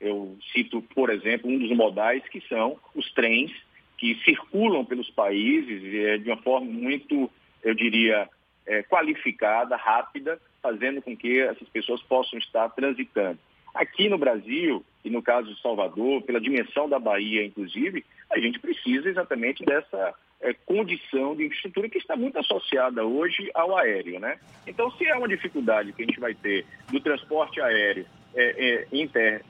Eu 0.01 0.37
cito, 0.53 0.83
por 0.95 1.11
exemplo, 1.11 1.49
um 1.49 1.59
dos 1.59 1.75
modais 1.77 2.23
que 2.29 2.41
são 2.49 2.79
os 2.95 3.11
trens 3.13 3.53
que 3.97 4.17
circulam 4.25 4.85
pelos 4.85 5.09
países 5.11 5.83
é, 5.95 6.19
de 6.19 6.29
uma 6.29 6.43
forma 6.43 6.67
muito, 6.67 7.31
eu 7.63 7.73
diria, 7.73 8.29
é, 8.67 8.83
qualificada, 8.83 9.77
rápida, 9.77 10.41
fazendo 10.61 11.01
com 11.01 11.17
que 11.17 11.41
essas 11.41 11.69
pessoas 11.69 12.03
possam 12.03 12.39
estar 12.39 12.69
transitando. 12.71 13.39
Aqui 13.75 14.09
no 14.09 14.19
Brasil, 14.19 14.85
e 15.05 15.11
no 15.11 15.23
caso 15.23 15.57
Salvador, 15.57 16.23
pela 16.23 16.41
dimensão 16.41 16.89
da 16.89 16.99
Bahia, 16.99 17.45
inclusive, 17.45 18.05
a 18.31 18.39
gente 18.39 18.59
precisa 18.61 19.09
exatamente 19.09 19.65
dessa 19.65 20.15
é, 20.41 20.53
condição 20.53 21.35
de 21.35 21.45
infraestrutura 21.45 21.89
que 21.89 21.99
está 21.99 22.17
muito 22.17 22.39
associada 22.39 23.05
hoje 23.05 23.51
ao 23.55 23.77
aéreo. 23.77 24.21
Né? 24.21 24.39
Então, 24.67 24.91
se 24.93 25.07
é 25.07 25.15
uma 25.17 25.29
dificuldade 25.29 25.93
que 25.93 26.03
a 26.03 26.07
gente 26.07 26.21
vai 26.21 26.35
ter 26.35 26.65
do 26.91 27.01
transporte 27.01 27.61
aéreo 27.61 28.07
é, 28.35 28.43
é, 28.43 28.87
inter 28.93 29.45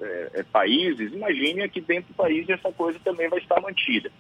países, 0.51 1.13
imagine 1.13 1.69
que 1.69 1.81
dentro 1.81 2.13
do 2.13 2.17
país 2.17 2.49
essa 2.49 2.73
coisa 2.73 2.99
também 3.05 3.29
vai 3.29 3.39
estar 3.39 3.61
mantida. 3.61 4.11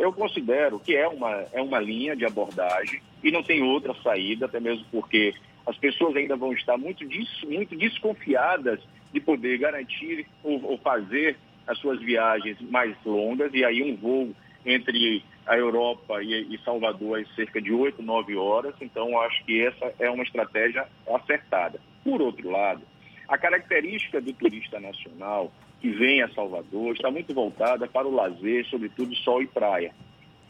Eu 0.00 0.12
considero 0.12 0.80
que 0.80 0.96
é 0.96 1.06
uma, 1.06 1.44
é 1.52 1.62
uma 1.62 1.78
linha 1.78 2.16
de 2.16 2.24
abordagem 2.24 3.00
e 3.22 3.30
não 3.30 3.44
tem 3.44 3.62
outra 3.62 3.94
saída, 4.02 4.46
até 4.46 4.58
mesmo 4.58 4.84
porque 4.90 5.34
as 5.64 5.76
pessoas 5.76 6.16
ainda 6.16 6.36
vão 6.36 6.52
estar 6.52 6.76
muito, 6.76 7.04
muito 7.44 7.76
desconfiadas 7.76 8.80
de 9.12 9.20
poder 9.20 9.58
garantir 9.58 10.26
ou, 10.42 10.62
ou, 10.64 10.78
fazer 10.78 11.36
as 11.66 11.78
suas 11.78 12.00
viagens 12.00 12.60
mais 12.62 12.96
longas, 13.04 13.52
e 13.54 13.64
aí 13.64 13.82
um 13.82 13.96
voo 13.96 14.34
entre 14.64 15.22
a 15.46 15.56
Europa 15.56 16.22
e, 16.22 16.58
Salvador 16.64 17.20
é 17.20 17.24
cerca 17.34 17.60
de 17.60 17.72
8, 17.72 18.02
9 18.02 18.36
horas, 18.36 18.74
então 18.80 19.20
acho 19.20 19.44
que 19.44 19.64
essa 19.64 19.92
é 19.98 20.08
uma 20.08 20.22
estratégia 20.22 20.86
acertada. 21.08 21.80
Por 22.04 22.22
outro 22.22 22.48
lado, 22.50 22.82
a 23.28 23.36
característica 23.38 24.20
do 24.20 24.32
turista 24.32 24.78
nacional 24.78 25.52
que 25.80 25.90
vem 25.90 26.22
a 26.22 26.28
Salvador 26.28 26.94
está 26.94 27.10
muito 27.10 27.34
voltada 27.34 27.88
para 27.88 28.06
o 28.06 28.14
lazer, 28.14 28.64
sobretudo 28.66 29.14
sol 29.16 29.42
e 29.42 29.46
praia. 29.46 29.92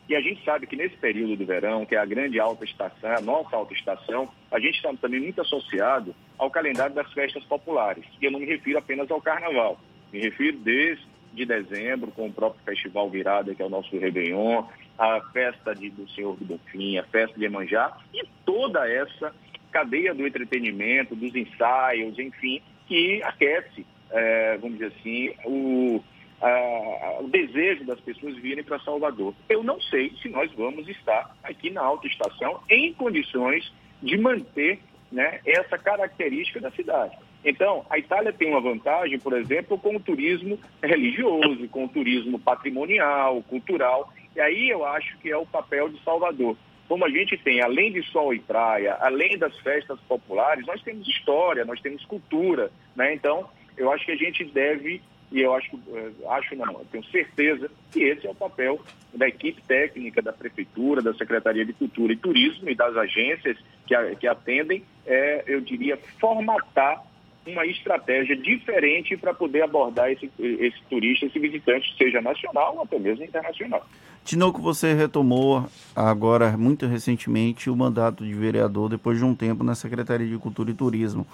E 0.08 0.16
a 0.16 0.20
gente 0.20 0.44
sabe 0.44 0.66
que 0.66 0.76
nesse 0.76 0.96
período 0.96 1.36
do 1.36 1.46
verão, 1.46 1.86
que 1.86 1.94
é 1.94 1.98
a 1.98 2.04
grande 2.04 2.38
alta 2.40 2.64
estação, 2.64 3.16
a 3.16 3.20
nossa 3.20 3.56
alta 3.56 3.72
estação, 3.72 4.28
a 4.50 4.58
gente 4.58 4.76
está 4.76 4.92
também 4.94 5.20
muito 5.20 5.40
associado 5.40 6.14
ao 6.36 6.50
calendário 6.50 6.94
das 6.94 7.10
festas 7.12 7.44
populares. 7.44 8.04
E 8.20 8.24
eu 8.24 8.30
não 8.30 8.40
me 8.40 8.46
refiro 8.46 8.78
apenas 8.78 9.10
ao 9.10 9.20
carnaval. 9.20 9.78
Me 10.12 10.20
refiro 10.20 10.58
desde 10.58 11.12
de 11.32 11.46
dezembro, 11.46 12.10
com 12.12 12.26
o 12.26 12.32
próprio 12.32 12.62
Festival 12.64 13.08
Virada, 13.08 13.54
que 13.54 13.62
é 13.62 13.64
o 13.64 13.70
nosso 13.70 13.96
Réveillon, 13.98 14.64
a 14.98 15.20
festa 15.32 15.74
de, 15.74 15.90
do 15.90 16.08
Senhor 16.10 16.36
do 16.36 16.44
Bonfim, 16.44 16.98
a 16.98 17.04
festa 17.04 17.38
de 17.38 17.44
Emanjá, 17.44 17.96
e 18.12 18.22
toda 18.44 18.88
essa 18.88 19.34
cadeia 19.70 20.14
do 20.14 20.26
entretenimento, 20.26 21.16
dos 21.16 21.34
ensaios, 21.34 22.18
enfim, 22.18 22.60
que 22.86 23.22
aquece, 23.22 23.86
é, 24.10 24.58
vamos 24.58 24.78
dizer 24.78 24.92
assim, 24.98 25.34
o, 25.46 26.04
a, 26.42 27.18
o 27.20 27.28
desejo 27.28 27.84
das 27.84 28.00
pessoas 28.00 28.36
virem 28.36 28.64
para 28.64 28.78
Salvador. 28.80 29.34
Eu 29.48 29.62
não 29.62 29.80
sei 29.80 30.12
se 30.20 30.28
nós 30.28 30.50
vamos 30.52 30.88
estar 30.88 31.36
aqui 31.42 31.70
na 31.70 31.82
alta 31.82 32.06
estação 32.06 32.60
em 32.68 32.92
condições 32.92 33.72
de 34.02 34.18
manter 34.18 34.80
né, 35.10 35.40
essa 35.46 35.78
característica 35.78 36.60
da 36.60 36.70
cidade. 36.72 37.16
Então, 37.44 37.84
a 37.90 37.98
Itália 37.98 38.32
tem 38.32 38.48
uma 38.48 38.60
vantagem, 38.60 39.18
por 39.18 39.32
exemplo, 39.32 39.78
com 39.78 39.96
o 39.96 40.00
turismo 40.00 40.58
religioso, 40.82 41.68
com 41.68 41.84
o 41.84 41.88
turismo 41.88 42.38
patrimonial, 42.38 43.42
cultural, 43.42 44.12
e 44.34 44.40
aí 44.40 44.70
eu 44.70 44.84
acho 44.84 45.18
que 45.18 45.30
é 45.30 45.36
o 45.36 45.46
papel 45.46 45.88
de 45.88 46.02
Salvador. 46.02 46.56
Como 46.88 47.04
a 47.04 47.08
gente 47.08 47.36
tem, 47.36 47.60
além 47.60 47.92
de 47.92 48.02
sol 48.10 48.34
e 48.34 48.38
praia, 48.38 48.96
além 49.00 49.38
das 49.38 49.56
festas 49.58 49.98
populares, 50.00 50.66
nós 50.66 50.82
temos 50.82 51.06
história, 51.08 51.64
nós 51.64 51.80
temos 51.80 52.04
cultura, 52.04 52.70
né? 52.94 53.14
Então, 53.14 53.48
eu 53.76 53.90
acho 53.90 54.04
que 54.04 54.12
a 54.12 54.16
gente 54.16 54.44
deve, 54.44 55.02
e 55.32 55.40
eu 55.40 55.54
acho, 55.54 55.78
eh, 55.88 56.10
acho 56.28 56.54
não, 56.56 56.72
eu 56.72 56.86
tenho 56.90 57.04
certeza 57.04 57.70
que 57.90 58.00
esse 58.02 58.26
é 58.26 58.30
o 58.30 58.34
papel 58.34 58.80
da 59.14 59.26
equipe 59.26 59.60
técnica 59.62 60.22
da 60.22 60.32
Prefeitura, 60.32 61.02
da 61.02 61.14
Secretaria 61.14 61.64
de 61.64 61.72
Cultura 61.72 62.12
e 62.12 62.16
Turismo 62.16 62.68
e 62.68 62.74
das 62.74 62.96
agências 62.96 63.56
que, 63.86 63.94
que 64.16 64.26
atendem, 64.26 64.84
é, 65.06 65.44
eu 65.46 65.60
diria, 65.60 65.98
formatar 66.20 67.02
uma 67.46 67.66
estratégia 67.66 68.36
diferente 68.36 69.16
para 69.16 69.34
poder 69.34 69.62
abordar 69.62 70.10
esse, 70.10 70.30
esse 70.38 70.80
turista, 70.88 71.26
esse 71.26 71.38
visitante, 71.38 71.94
seja 71.96 72.20
nacional 72.20 72.76
ou 72.76 72.82
até 72.82 72.98
mesmo 72.98 73.24
internacional. 73.24 73.84
Tinoco, 74.24 74.62
você 74.62 74.94
retomou 74.94 75.66
agora, 75.96 76.56
muito 76.56 76.86
recentemente, 76.86 77.68
o 77.68 77.74
mandato 77.74 78.24
de 78.24 78.32
vereador 78.32 78.88
depois 78.88 79.18
de 79.18 79.24
um 79.24 79.34
tempo 79.34 79.64
na 79.64 79.74
Secretaria 79.74 80.28
de 80.28 80.38
Cultura 80.38 80.70
e 80.70 80.74
Turismo. 80.74 81.26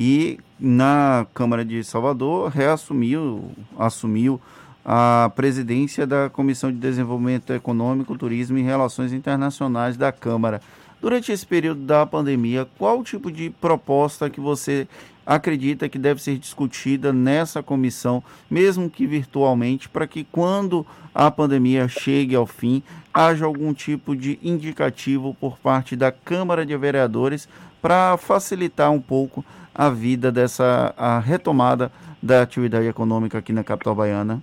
E 0.00 0.38
na 0.60 1.26
Câmara 1.34 1.64
de 1.64 1.82
Salvador 1.82 2.52
reassumiu, 2.52 3.50
assumiu 3.76 4.40
a 4.84 5.28
presidência 5.34 6.06
da 6.06 6.30
Comissão 6.30 6.70
de 6.70 6.78
Desenvolvimento 6.78 7.52
Econômico, 7.52 8.16
Turismo 8.16 8.56
e 8.58 8.62
Relações 8.62 9.12
Internacionais 9.12 9.96
da 9.96 10.12
Câmara. 10.12 10.60
Durante 11.00 11.32
esse 11.32 11.44
período 11.44 11.80
da 11.80 12.06
pandemia, 12.06 12.64
qual 12.78 13.02
tipo 13.02 13.28
de 13.28 13.50
proposta 13.50 14.30
que 14.30 14.40
você 14.40 14.86
acredita 15.26 15.88
que 15.88 15.98
deve 15.98 16.22
ser 16.22 16.38
discutida 16.38 17.12
nessa 17.12 17.60
comissão, 17.60 18.22
mesmo 18.48 18.88
que 18.88 19.04
virtualmente, 19.04 19.88
para 19.88 20.06
que 20.06 20.22
quando 20.30 20.86
a 21.12 21.28
pandemia 21.28 21.88
chegue 21.88 22.36
ao 22.36 22.46
fim, 22.46 22.84
haja 23.12 23.44
algum 23.44 23.74
tipo 23.74 24.14
de 24.14 24.38
indicativo 24.44 25.34
por 25.40 25.58
parte 25.58 25.96
da 25.96 26.12
Câmara 26.12 26.64
de 26.64 26.76
Vereadores 26.76 27.48
para 27.82 28.16
facilitar 28.16 28.92
um 28.92 29.00
pouco 29.00 29.44
a 29.78 29.88
vida 29.88 30.32
dessa 30.32 30.92
a 30.96 31.20
retomada 31.20 31.92
da 32.20 32.42
atividade 32.42 32.88
econômica 32.88 33.38
aqui 33.38 33.52
na 33.52 33.62
capital 33.62 33.94
baiana? 33.94 34.42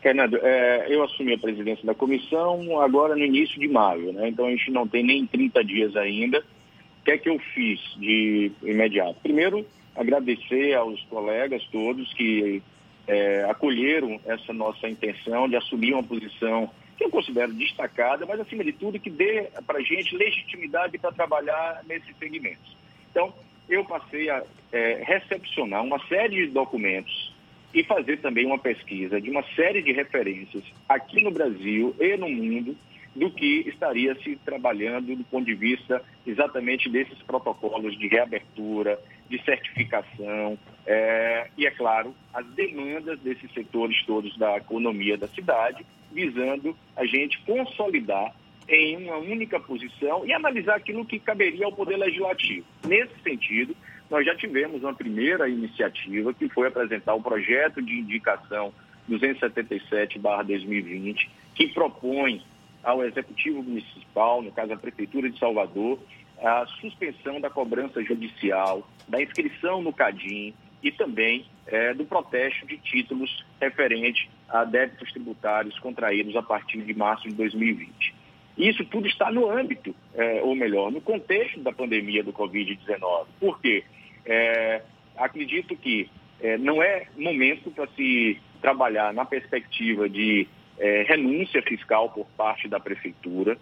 Fernando, 0.00 0.38
é, 0.40 0.86
eu 0.88 1.02
assumi 1.02 1.34
a 1.34 1.38
presidência 1.38 1.84
da 1.84 1.94
comissão 1.94 2.80
agora 2.80 3.16
no 3.16 3.24
início 3.24 3.58
de 3.58 3.66
maio, 3.66 4.12
né? 4.12 4.28
então 4.28 4.46
a 4.46 4.50
gente 4.50 4.70
não 4.70 4.86
tem 4.86 5.02
nem 5.02 5.26
30 5.26 5.64
dias 5.64 5.96
ainda. 5.96 6.38
O 6.38 7.04
que 7.04 7.10
é 7.10 7.18
que 7.18 7.28
eu 7.28 7.38
fiz 7.52 7.80
de 7.96 8.52
imediato? 8.62 9.16
Primeiro, 9.22 9.66
agradecer 9.96 10.74
aos 10.74 11.02
colegas 11.04 11.64
todos 11.72 12.14
que 12.14 12.62
é, 13.08 13.44
acolheram 13.50 14.20
essa 14.24 14.52
nossa 14.52 14.88
intenção 14.88 15.48
de 15.48 15.56
assumir 15.56 15.94
uma 15.94 16.02
posição 16.04 16.70
que 16.96 17.04
eu 17.04 17.10
considero 17.10 17.52
destacada, 17.52 18.24
mas 18.24 18.38
acima 18.38 18.62
de 18.62 18.72
tudo 18.72 19.00
que 19.00 19.10
dê 19.10 19.48
para 19.66 19.78
a 19.78 19.82
gente 19.82 20.16
legitimidade 20.16 20.96
para 20.98 21.10
trabalhar 21.10 21.82
nesses 21.88 22.16
segmentos. 22.18 22.76
Então, 23.10 23.32
eu 23.68 23.84
passei 23.84 24.28
a 24.30 24.42
é, 24.72 25.02
recepcionar 25.04 25.82
uma 25.82 25.98
série 26.06 26.46
de 26.46 26.52
documentos 26.52 27.32
e 27.74 27.82
fazer 27.84 28.18
também 28.18 28.44
uma 28.44 28.58
pesquisa 28.58 29.20
de 29.20 29.30
uma 29.30 29.42
série 29.54 29.82
de 29.82 29.92
referências 29.92 30.62
aqui 30.88 31.22
no 31.22 31.30
Brasil 31.30 31.94
e 31.98 32.16
no 32.16 32.28
mundo 32.28 32.76
do 33.14 33.30
que 33.30 33.68
estaria 33.68 34.14
se 34.22 34.36
trabalhando 34.36 35.14
do 35.14 35.24
ponto 35.24 35.44
de 35.44 35.54
vista 35.54 36.02
exatamente 36.26 36.88
desses 36.88 37.18
protocolos 37.22 37.98
de 37.98 38.08
reabertura, 38.08 38.98
de 39.28 39.42
certificação 39.44 40.58
é, 40.86 41.48
e, 41.56 41.66
é 41.66 41.70
claro, 41.70 42.14
as 42.32 42.46
demandas 42.48 43.18
desses 43.20 43.52
setores 43.52 44.02
todos 44.04 44.36
da 44.36 44.56
economia 44.56 45.16
da 45.16 45.28
cidade, 45.28 45.84
visando 46.10 46.76
a 46.96 47.04
gente 47.04 47.38
consolidar 47.44 48.34
em 48.68 48.96
uma 48.96 49.16
única 49.16 49.58
posição 49.60 50.26
e 50.26 50.32
analisar 50.32 50.76
aquilo 50.76 51.04
que 51.04 51.18
caberia 51.18 51.66
ao 51.66 51.72
Poder 51.72 51.96
Legislativo. 51.96 52.64
Nesse 52.86 53.12
sentido, 53.22 53.74
nós 54.10 54.24
já 54.26 54.36
tivemos 54.36 54.82
uma 54.82 54.94
primeira 54.94 55.48
iniciativa, 55.48 56.34
que 56.34 56.48
foi 56.48 56.68
apresentar 56.68 57.14
o 57.14 57.22
projeto 57.22 57.82
de 57.82 57.98
indicação 57.98 58.72
277-2020, 59.10 61.28
que 61.54 61.66
propõe 61.68 62.42
ao 62.82 63.04
Executivo 63.04 63.62
Municipal, 63.62 64.42
no 64.42 64.50
caso 64.52 64.72
a 64.72 64.76
Prefeitura 64.76 65.30
de 65.30 65.38
Salvador, 65.38 65.98
a 66.42 66.66
suspensão 66.80 67.40
da 67.40 67.48
cobrança 67.48 68.02
judicial, 68.02 68.86
da 69.08 69.22
inscrição 69.22 69.80
no 69.80 69.92
CADIM 69.92 70.52
e 70.82 70.90
também 70.90 71.46
é, 71.66 71.94
do 71.94 72.04
protesto 72.04 72.66
de 72.66 72.76
títulos 72.78 73.44
referente 73.60 74.28
a 74.48 74.64
débitos 74.64 75.12
tributários 75.12 75.78
contraídos 75.78 76.34
a 76.34 76.42
partir 76.42 76.82
de 76.82 76.92
março 76.92 77.28
de 77.28 77.34
2020. 77.34 78.21
Isso 78.62 78.84
tudo 78.84 79.08
está 79.08 79.28
no 79.28 79.50
âmbito, 79.50 79.92
é, 80.14 80.40
ou 80.42 80.54
melhor, 80.54 80.92
no 80.92 81.00
contexto 81.00 81.58
da 81.60 81.72
pandemia 81.72 82.22
do 82.22 82.32
Covid-19. 82.32 83.26
Por 83.40 83.60
quê? 83.60 83.82
É, 84.24 84.82
acredito 85.16 85.74
que 85.74 86.08
é, 86.40 86.56
não 86.58 86.80
é 86.80 87.06
momento 87.16 87.72
para 87.72 87.88
se 87.96 88.38
trabalhar 88.60 89.12
na 89.12 89.24
perspectiva 89.24 90.08
de 90.08 90.46
é, 90.78 91.02
renúncia 91.02 91.60
fiscal 91.62 92.10
por 92.10 92.24
parte 92.36 92.68
da 92.68 92.78
prefeitura. 92.78 93.58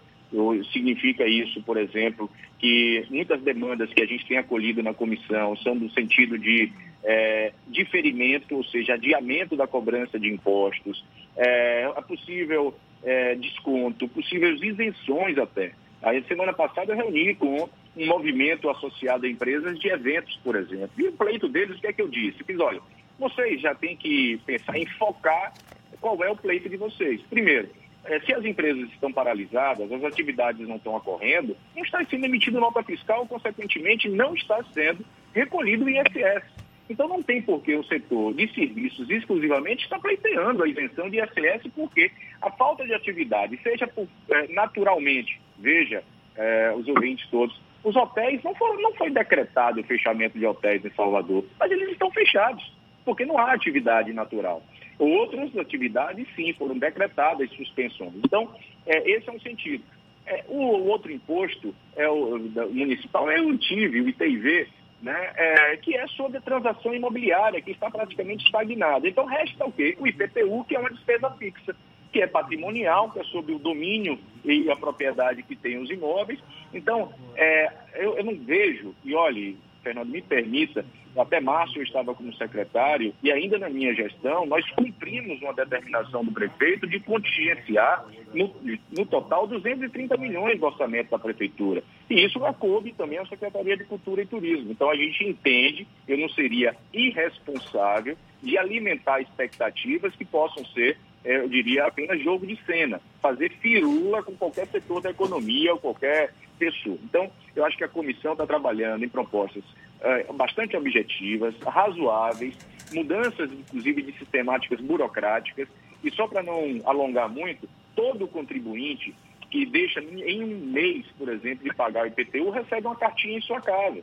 Significa 0.71 1.27
isso, 1.27 1.63
por 1.63 1.79
exemplo, 1.79 2.31
que 2.59 3.05
muitas 3.09 3.41
demandas 3.41 3.91
que 3.93 4.03
a 4.03 4.07
gente 4.07 4.27
tem 4.27 4.37
acolhido 4.37 4.83
na 4.83 4.93
comissão 4.93 5.57
são 5.57 5.75
no 5.75 5.91
sentido 5.91 6.39
de 6.39 6.71
é, 7.03 7.53
diferimento, 7.67 8.55
ou 8.55 8.65
seja, 8.65 8.95
adiamento 8.95 9.57
da 9.57 9.67
cobrança 9.67 10.21
de 10.21 10.29
impostos, 10.29 11.03
é, 11.37 11.91
a 11.97 12.03
possível 12.03 12.75
é, 13.05 13.35
desconto, 13.35 14.09
possíveis 14.09 14.61
isenções 14.63 15.39
até. 15.39 15.73
A 16.03 16.21
semana 16.23 16.53
passada 16.53 16.93
eu 16.93 16.97
reuni 16.97 17.35
com 17.35 17.69
um 17.97 18.07
movimento 18.07 18.71
associado 18.71 19.27
a 19.27 19.29
empresas 19.29 19.79
de 19.79 19.89
eventos, 19.89 20.37
por 20.43 20.57
exemplo. 20.57 20.91
E 20.99 21.09
o 21.09 21.13
pleito 21.13 21.49
deles, 21.49 21.77
o 21.77 21.81
que 21.81 21.87
é 21.87 21.93
que 21.93 22.03
eu 22.03 22.09
disse? 22.09 22.41
Eu 22.41 22.47
fiz, 22.47 22.59
olha, 22.61 22.81
vocês 23.19 23.61
já 23.61 23.75
têm 23.75 23.97
que 23.97 24.41
pensar 24.47 24.79
em 24.79 24.87
focar 24.87 25.53
qual 26.01 26.23
é 26.25 26.31
o 26.31 26.37
pleito 26.37 26.69
de 26.69 26.77
vocês. 26.77 27.21
Primeiro, 27.29 27.69
é, 28.05 28.19
se 28.21 28.33
as 28.33 28.45
empresas 28.45 28.89
estão 28.91 29.13
paralisadas, 29.13 29.93
as 29.93 30.05
atividades 30.05 30.67
não 30.67 30.77
estão 30.77 30.95
ocorrendo, 30.97 31.57
não 31.77 31.83
está 31.83 32.03
sendo 32.07 32.25
emitido 32.25 32.59
nota 32.59 32.83
fiscal, 32.83 33.27
consequentemente 33.27 34.09
não 34.09 34.35
está 34.35 34.63
sendo 34.73 35.05
recolhido 35.35 35.85
o 35.85 35.91
ISS. 35.91 36.60
Então 36.91 37.07
não 37.07 37.23
tem 37.23 37.41
por 37.41 37.63
que 37.63 37.77
o 37.77 37.85
setor 37.85 38.35
de 38.35 38.53
serviços 38.53 39.09
exclusivamente 39.09 39.85
estar 39.85 40.01
pleiteando 40.01 40.65
a 40.65 40.69
isenção 40.69 41.09
de 41.09 41.19
ISS, 41.21 41.71
porque 41.73 42.11
a 42.43 42.51
falta 42.51 42.85
de 42.85 42.93
atividade, 42.93 43.57
seja 43.63 43.87
por, 43.87 44.09
é, 44.29 44.49
naturalmente, 44.49 45.41
veja 45.57 46.03
é, 46.35 46.75
os 46.77 46.89
ouvintes 46.89 47.29
todos, 47.31 47.59
os 47.85 47.95
hotéis, 47.95 48.43
não, 48.43 48.57
foram, 48.57 48.83
não 48.83 48.93
foi 48.95 49.09
decretado 49.09 49.81
o 49.81 49.85
fechamento 49.85 50.37
de 50.37 50.45
hotéis 50.45 50.85
em 50.85 50.91
Salvador, 50.91 51.45
mas 51.61 51.71
eles 51.71 51.91
estão 51.91 52.11
fechados, 52.11 52.77
porque 53.05 53.25
não 53.25 53.39
há 53.39 53.53
atividade 53.53 54.13
natural. 54.13 54.61
Outras 54.99 55.57
atividades, 55.57 56.27
sim, 56.35 56.53
foram 56.55 56.77
decretadas 56.77 57.49
suspensões. 57.53 58.15
Então, 58.17 58.53
é, 58.85 59.11
esse 59.13 59.29
é 59.29 59.33
um 59.33 59.41
sentido. 59.41 59.85
É, 60.27 60.45
o, 60.49 60.89
outro 60.89 61.11
imposto 61.11 61.75
é 61.97 62.09
o 62.09 62.39
municipal 62.71 63.31
é 63.31 63.41
o 63.41 63.55
ITIV, 63.55 64.01
o 64.01 64.09
ITIV, 64.09 64.69
né, 65.03 65.33
é, 65.37 65.77
que 65.79 65.97
é 65.97 66.07
sobre 66.09 66.39
a 66.39 66.43
transação 66.43 66.95
imobiliária, 66.95 67.61
que 67.61 67.71
está 67.71 67.91
praticamente 67.91 68.45
estagnada. 68.45 69.09
Então, 69.09 69.25
resta 69.25 69.65
o 69.65 69.73
quê? 69.73 69.97
O 69.99 70.07
IPTU, 70.07 70.65
que 70.65 70.77
é 70.77 70.79
uma 70.79 70.91
despesa 70.91 71.31
fixa. 71.33 71.75
que 72.13 72.21
é 72.21 72.27
patrimonial, 72.27 73.11
que 73.11 73.21
é 73.21 73.25
sobre 73.25 73.55
o 73.55 73.59
domínio 73.59 74.19
e 74.45 74.69
a 74.69 74.77
propriedade 74.77 75.45
que 75.45 75.55
tem 75.55 75.79
os 75.79 75.89
imóveis. 75.91 76.41
Então, 76.75 77.13
é, 77.37 77.73
eu, 77.95 78.19
eu 78.19 78.25
não 78.25 78.35
vejo, 78.35 78.95
e 79.05 79.15
olhe, 79.15 79.57
Fernando, 79.83 80.09
me 80.09 80.23
permita, 80.23 80.85
até 81.17 81.41
março 81.41 81.79
eu 81.79 81.83
estava 81.83 82.15
como 82.15 82.33
secretário 82.35 83.13
e 83.23 83.33
ainda 83.33 83.59
na 83.59 83.69
minha 83.69 83.95
gestão 83.95 84.47
nós 84.47 84.69
cumprimos 84.71 85.41
uma 85.43 85.53
determinação 85.53 86.25
do 86.25 86.33
prefeito 86.33 86.87
de 86.87 87.01
contingenciar 87.01 88.05
no, 88.35 88.55
no 88.97 89.07
total 89.07 89.47
230 89.47 90.17
milhões 90.17 90.59
do 90.59 90.67
orçamento 90.67 91.11
da 91.11 91.19
prefeitura. 91.19 91.83
E 92.09 92.25
isso 92.25 92.45
acoube 92.45 92.93
também 92.93 93.19
à 93.19 93.27
Secretaria 93.27 93.77
de 93.77 93.85
Cultura 93.85 94.23
e 94.23 94.27
Turismo. 94.27 94.71
Então 94.71 94.91
a 94.91 94.97
gente 94.97 95.25
entende, 95.25 95.87
eu 96.07 96.19
não 96.19 96.29
seria 96.29 96.77
irresponsável 96.93 98.17
de 98.43 98.57
alimentar 98.57 99.21
expectativas 99.21 100.15
que 100.15 100.25
possam 100.25 100.65
ser, 100.67 100.97
eu 101.25 101.49
diria, 101.49 101.87
apenas 101.87 102.23
jogo 102.23 102.47
de 102.47 102.57
cena, 102.65 103.01
fazer 103.21 103.51
firula 103.61 104.23
com 104.23 104.35
qualquer 104.37 104.67
setor 104.69 105.03
da 105.03 105.11
economia 105.11 105.73
ou 105.73 105.79
qualquer 105.79 106.33
pessoa. 106.59 106.99
Então, 107.05 107.31
eu 107.55 107.65
acho 107.65 107.77
que 107.77 107.85
a 107.85 107.89
comissão 107.89 108.33
está 108.33 108.47
trabalhando 108.47 109.05
em 109.05 109.09
propostas 109.09 109.63
uh, 110.01 110.33
bastante 110.33 110.77
objetivas, 110.77 111.55
razoáveis, 111.61 112.57
mudanças, 112.93 113.51
inclusive, 113.53 114.03
de 114.03 114.19
sistemáticas 114.19 114.81
burocráticas. 114.81 115.69
E 116.03 116.11
só 116.11 116.27
para 116.27 116.43
não 116.43 116.81
alongar 116.85 117.29
muito, 117.29 117.69
todo 117.95 118.27
contribuinte 118.27 119.15
que 119.51 119.67
deixa 119.67 120.01
em 120.01 120.43
um 120.43 120.59
mês, 120.67 121.05
por 121.19 121.29
exemplo, 121.29 121.65
de 121.65 121.75
pagar 121.75 122.05
o 122.05 122.07
IPTU, 122.07 122.51
recebe 122.51 122.87
uma 122.87 122.97
cartinha 122.97 123.37
em 123.37 123.43
sua 123.43 123.61
casa. 123.61 124.01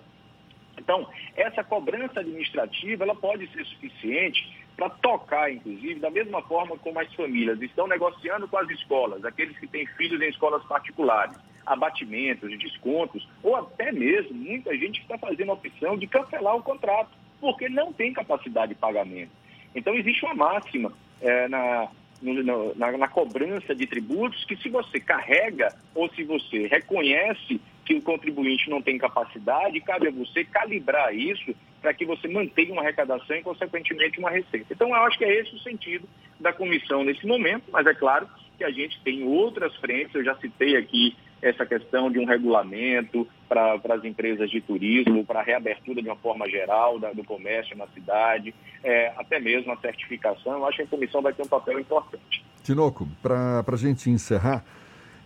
Então, 0.78 1.08
essa 1.36 1.64
cobrança 1.64 2.20
administrativa 2.20 3.04
ela 3.04 3.16
pode 3.16 3.48
ser 3.52 3.66
suficiente 3.66 4.67
para 4.78 4.92
tocar, 4.92 5.52
inclusive, 5.52 6.00
da 6.00 6.12
mesma 6.12 6.40
forma 6.44 6.78
como 6.78 7.00
as 7.00 7.12
famílias 7.16 7.60
estão 7.62 7.88
negociando 7.88 8.48
com 8.48 8.58
as 8.60 8.70
escolas, 8.70 9.26
aqueles 9.26 9.58
que 9.58 9.66
têm 9.66 9.88
filhos 9.88 10.22
em 10.22 10.30
escolas 10.30 10.64
particulares, 10.66 11.36
abatimentos, 11.66 12.48
descontos, 12.60 13.28
ou 13.42 13.56
até 13.56 13.92
mesmo 13.92 14.36
muita 14.36 14.72
gente 14.78 15.00
que 15.00 15.12
está 15.12 15.18
fazendo 15.18 15.50
a 15.50 15.56
opção 15.56 15.98
de 15.98 16.06
cancelar 16.06 16.56
o 16.56 16.62
contrato, 16.62 17.10
porque 17.42 17.68
não 17.68 17.92
tem 17.92 18.14
capacidade 18.14 18.76
de 18.76 18.80
pagamento. 18.80 19.32
Então, 19.74 19.96
existe 19.96 20.24
uma 20.24 20.36
máxima 20.36 20.94
é, 21.22 21.48
na, 21.48 21.90
no, 22.22 22.76
na, 22.76 22.98
na, 22.98 23.08
cobrança 23.08 23.76
de 23.76 23.86
tributos 23.86 24.44
que 24.46 24.56
se 24.58 24.70
você 24.70 25.00
carrega 25.00 25.74
ou 25.94 26.10
se 26.14 26.24
você 26.24 26.68
reconhece 26.68 27.62
que 27.86 27.94
o 27.94 28.02
contribuinte 28.02 28.70
não 28.70 28.82
tem 28.82 28.98
capacidade, 28.98 29.80
cabe 29.82 30.08
a 30.08 30.12
você 30.12 30.44
calibrar 30.44 31.16
isso 31.16 31.56
para 31.82 31.94
que 31.94 32.06
você 32.06 32.28
mantenha 32.28 32.74
uma 32.74 32.82
arrecadação 32.82 33.36
e, 33.36 33.42
consequentemente, 33.42 34.20
uma 34.20 34.30
receita. 34.30 34.74
Então, 34.74 34.90
eu 34.90 34.96
acho 34.96 35.18
que 35.18 35.24
é 35.24 35.40
esse 35.40 35.56
o 35.56 35.60
sentido 35.60 36.08
da 36.40 36.52
comissão 36.52 37.04
nesse 37.04 37.26
momento, 37.26 37.66
mas 37.72 37.88
é 37.88 37.94
claro 37.94 38.28
que 38.58 38.64
a 38.64 38.72
gente 38.72 39.00
tem 39.02 39.24
outras 39.24 39.76
frentes, 39.78 40.14
eu 40.16 40.24
já 40.24 40.36
citei 40.36 40.76
aqui 40.76 41.16
essa 41.42 41.66
questão 41.66 42.12
de 42.12 42.20
um 42.20 42.26
regulamento 42.26 43.28
para 43.48 43.80
as 43.90 44.04
empresas 44.04 44.50
de 44.50 44.60
turismo, 44.62 45.26
para 45.26 45.40
a 45.40 45.44
reabertura 45.44 46.02
de 46.02 46.08
uma 46.08 46.16
forma 46.18 46.50
geral 46.50 47.00
da, 47.00 47.12
do 47.14 47.24
comércio 47.24 47.78
na 47.78 47.88
cidade, 47.88 48.54
é, 48.84 49.14
até 49.18 49.40
mesmo 49.40 49.72
a 49.72 49.78
certificação. 49.78 50.54
Eu 50.54 50.66
acho 50.66 50.78
que 50.78 50.84
a 50.84 50.88
comissão 50.88 51.22
vai 51.22 51.34
ter 51.34 51.44
um 51.44 51.48
papel 51.48 51.80
importante. 51.80 52.44
Tinoco, 52.64 53.08
para 53.22 53.64
a 53.66 53.78
gente 53.78 54.10
encerrar, 54.10 54.66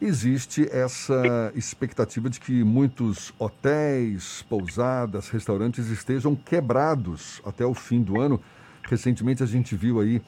existe 0.01 0.67
essa 0.71 1.51
expectativa 1.55 2.29
de 2.29 2.39
que 2.39 2.63
muitos 2.63 3.33
hotéis, 3.39 4.45
pousadas, 4.49 5.29
restaurantes 5.29 5.87
estejam 5.87 6.35
quebrados 6.35 7.41
até 7.45 7.65
o 7.65 7.73
fim 7.73 8.01
do 8.01 8.19
ano. 8.19 8.41
Recentemente 8.83 9.41
a 9.41 9.45
gente 9.45 9.75
viu 9.75 9.99
aí 9.99 10.21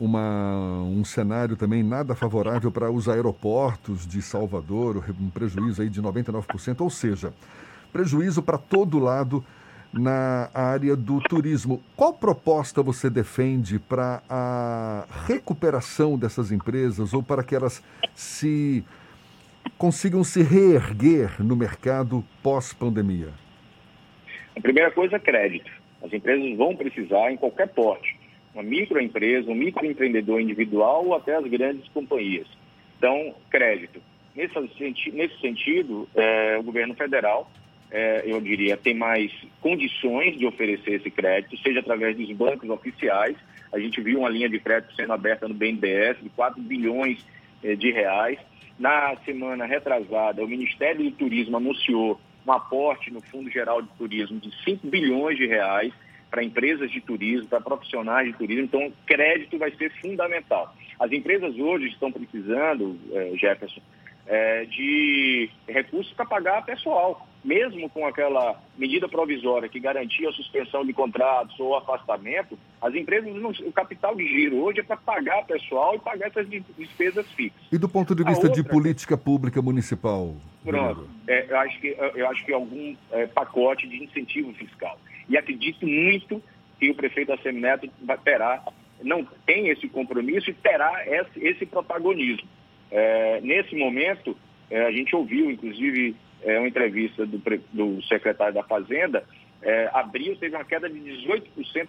uma, 0.00 0.80
um 0.82 1.04
cenário 1.04 1.56
também 1.56 1.82
nada 1.82 2.14
favorável 2.14 2.72
para 2.72 2.90
os 2.90 3.06
aeroportos 3.06 4.06
de 4.06 4.22
Salvador, 4.22 5.04
um 5.20 5.28
prejuízo 5.28 5.82
aí 5.82 5.90
de 5.90 6.00
99%, 6.00 6.80
ou 6.80 6.88
seja, 6.88 7.34
prejuízo 7.92 8.42
para 8.42 8.56
todo 8.56 8.98
lado 8.98 9.44
na 9.92 10.48
área 10.54 10.96
do 10.96 11.20
turismo. 11.20 11.82
Qual 11.94 12.14
proposta 12.14 12.82
você 12.82 13.10
defende 13.10 13.78
para 13.78 14.22
a 14.26 15.04
recuperação 15.26 16.16
dessas 16.16 16.50
empresas 16.50 17.12
ou 17.12 17.22
para 17.22 17.44
que 17.44 17.54
elas 17.54 17.84
se 18.14 18.82
consigam 19.76 20.24
se 20.24 20.42
reerguer 20.42 21.42
no 21.42 21.54
mercado 21.54 22.24
pós-pandemia? 22.42 23.28
A 24.56 24.60
primeira 24.62 24.90
coisa 24.92 25.16
é 25.16 25.18
crédito. 25.18 25.70
As 26.02 26.10
empresas 26.10 26.56
vão 26.56 26.74
precisar 26.74 27.30
em 27.30 27.36
qualquer 27.36 27.68
porte 27.68 28.19
uma 28.54 28.62
microempresa, 28.62 29.50
um 29.50 29.54
microempreendedor 29.54 30.40
individual 30.40 31.06
ou 31.06 31.14
até 31.14 31.36
as 31.36 31.44
grandes 31.44 31.88
companhias. 31.88 32.46
Então, 32.98 33.34
crédito. 33.50 34.00
Nesse, 34.34 35.10
nesse 35.12 35.40
sentido, 35.40 36.08
é, 36.14 36.56
o 36.58 36.62
governo 36.62 36.94
federal, 36.94 37.50
é, 37.90 38.22
eu 38.24 38.40
diria, 38.40 38.76
tem 38.76 38.94
mais 38.94 39.32
condições 39.60 40.38
de 40.38 40.46
oferecer 40.46 40.94
esse 40.94 41.10
crédito, 41.10 41.58
seja 41.58 41.80
através 41.80 42.16
dos 42.16 42.30
bancos 42.32 42.68
oficiais. 42.70 43.36
A 43.72 43.78
gente 43.78 44.00
viu 44.00 44.20
uma 44.20 44.28
linha 44.28 44.48
de 44.48 44.58
crédito 44.58 44.94
sendo 44.94 45.12
aberta 45.12 45.48
no 45.48 45.54
BNDES 45.54 46.18
de 46.22 46.28
4 46.30 46.60
bilhões 46.60 47.24
é, 47.62 47.74
de 47.74 47.90
reais. 47.90 48.38
Na 48.78 49.16
semana 49.24 49.66
retrasada, 49.66 50.44
o 50.44 50.48
Ministério 50.48 51.04
do 51.04 51.10
Turismo 51.12 51.56
anunciou 51.56 52.20
um 52.46 52.52
aporte 52.52 53.12
no 53.12 53.20
Fundo 53.20 53.50
Geral 53.50 53.82
de 53.82 53.88
Turismo 53.98 54.38
de 54.40 54.50
5 54.64 54.86
bilhões 54.86 55.36
de 55.36 55.46
reais 55.46 55.92
para 56.30 56.44
empresas 56.44 56.90
de 56.90 57.00
turismo, 57.00 57.48
para 57.48 57.60
profissionais 57.60 58.28
de 58.28 58.34
turismo. 58.34 58.64
Então, 58.64 58.92
crédito 59.06 59.58
vai 59.58 59.70
ser 59.72 59.90
fundamental. 60.00 60.74
As 60.98 61.10
empresas 61.10 61.58
hoje 61.58 61.88
estão 61.88 62.12
precisando, 62.12 62.96
eh, 63.12 63.32
Jefferson, 63.36 63.80
eh, 64.26 64.64
de 64.66 65.50
recursos 65.66 66.12
para 66.12 66.24
pagar 66.24 66.64
pessoal. 66.64 67.26
Mesmo 67.42 67.88
com 67.88 68.06
aquela 68.06 68.62
medida 68.76 69.08
provisória 69.08 69.66
que 69.66 69.80
garantia 69.80 70.28
a 70.28 70.32
suspensão 70.32 70.84
de 70.84 70.92
contratos 70.92 71.58
ou 71.58 71.74
afastamento, 71.74 72.58
as 72.82 72.94
empresas, 72.94 73.34
não, 73.34 73.50
o 73.50 73.72
capital 73.72 74.14
de 74.14 74.26
giro 74.28 74.58
hoje 74.58 74.80
é 74.80 74.82
para 74.82 74.98
pagar 74.98 75.46
pessoal 75.46 75.94
e 75.94 75.98
pagar 75.98 76.28
essas 76.28 76.46
despesas 76.78 77.26
fixas. 77.32 77.60
E 77.72 77.78
do 77.78 77.88
ponto 77.88 78.14
de 78.14 78.22
vista 78.22 78.46
outra... 78.46 78.62
de 78.62 78.68
política 78.68 79.16
pública 79.16 79.62
municipal? 79.62 80.36
Pronto, 80.62 81.08
é, 81.26 81.46
eu, 81.50 81.58
acho 81.60 81.80
que, 81.80 81.96
eu 82.14 82.28
acho 82.28 82.44
que 82.44 82.52
algum 82.52 82.94
é, 83.10 83.26
pacote 83.26 83.88
de 83.88 84.04
incentivo 84.04 84.52
fiscal 84.52 84.98
e 85.30 85.38
acredito 85.38 85.86
muito 85.86 86.42
que 86.78 86.90
o 86.90 86.94
prefeito 86.94 87.28
da 87.28 87.38
Semineto 87.38 87.88
terá, 88.24 88.62
não 89.02 89.24
tem 89.46 89.68
esse 89.68 89.88
compromisso 89.88 90.50
e 90.50 90.54
terá 90.54 91.04
esse, 91.06 91.46
esse 91.46 91.64
protagonismo. 91.64 92.48
É, 92.90 93.40
nesse 93.40 93.76
momento, 93.76 94.36
é, 94.68 94.82
a 94.82 94.90
gente 94.90 95.14
ouviu, 95.14 95.50
inclusive, 95.50 96.16
é, 96.42 96.58
uma 96.58 96.66
entrevista 96.66 97.24
do, 97.24 97.40
do, 97.72 98.02
secretário 98.02 98.54
da 98.54 98.64
Fazenda, 98.64 99.22
é, 99.62 99.90
abril 99.92 100.34
teve 100.36 100.56
uma 100.56 100.64
queda 100.64 100.88
de 100.88 100.98
18% 100.98 101.42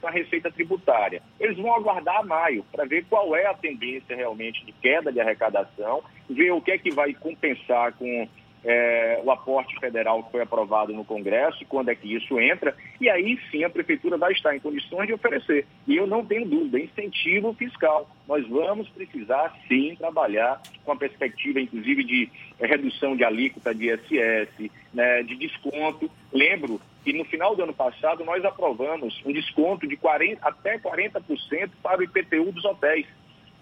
na 0.04 0.12
receita 0.12 0.52
tributária. 0.52 1.24
Eles 1.40 1.58
vão 1.58 1.74
aguardar 1.74 2.24
maio 2.26 2.64
para 2.72 2.86
ver 2.86 3.06
qual 3.10 3.36
é 3.36 3.48
a 3.48 3.54
tendência 3.56 4.16
realmente 4.16 4.64
de 4.66 4.74
queda 4.74 5.12
de 5.12 5.20
arrecadação, 5.20 6.04
ver 6.30 6.52
o 6.52 6.62
que 6.62 6.72
é 6.72 6.78
que 6.78 6.92
vai 6.92 7.14
compensar 7.14 7.94
com 7.94 8.28
é, 8.64 9.22
o 9.24 9.32
aporte 9.32 9.78
federal 9.80 10.24
que 10.24 10.32
foi 10.32 10.42
aprovado 10.42 10.94
no 10.94 11.04
Congresso, 11.04 11.66
quando 11.68 11.90
é 11.90 11.96
que 11.96 12.14
isso 12.14 12.40
entra, 12.40 12.76
e 13.00 13.10
aí 13.10 13.40
sim 13.50 13.64
a 13.64 13.70
Prefeitura 13.70 14.18
vai 14.18 14.32
estar 14.32 14.56
em 14.56 14.60
condições 14.60 15.08
de 15.08 15.14
oferecer. 15.14 15.66
E 15.88 15.96
eu 15.96 16.06
não 16.06 16.26
tenho 16.26 16.48
dúvida, 16.48 16.80
incentivo 16.80 17.54
fiscal. 17.54 18.10
Nós 18.28 18.48
vamos 18.48 18.88
precisar 18.90 19.56
sim 19.68 19.96
trabalhar 19.96 20.62
com 20.86 20.92
a 20.92 20.96
perspectiva, 20.96 21.60
inclusive, 21.60 22.04
de 22.04 22.30
redução 22.60 23.16
de 23.16 23.24
alíquota 23.24 23.74
de 23.74 23.90
ISS, 23.92 24.72
né, 24.94 25.24
de 25.24 25.36
desconto. 25.36 26.10
Lembro 26.32 26.80
que 27.04 27.14
no 27.14 27.26
final 27.26 27.56
do 27.56 27.64
ano 27.64 27.74
passado 27.74 28.24
nós 28.24 28.46
aprovamos 28.46 29.20
um 29.26 29.34
desconto 29.34 29.88
de 29.88 29.98
40, 29.98 30.48
até 30.48 30.78
40% 30.78 31.72
para 31.82 32.00
o 32.00 32.04
IPTU 32.04 32.52
dos 32.52 32.64
hotéis. 32.64 33.08